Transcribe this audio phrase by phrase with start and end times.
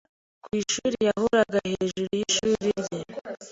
[0.43, 3.01] Kwishuri yahoraga hejuru yishuri rye.